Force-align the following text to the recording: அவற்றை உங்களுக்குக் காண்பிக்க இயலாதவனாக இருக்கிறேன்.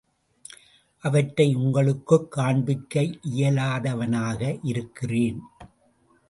அவற்றை 1.03 1.55
உங்களுக்குக் 1.55 2.31
காண்பிக்க 2.31 3.03
இயலாதவனாக 3.21 4.59
இருக்கிறேன். 4.63 5.41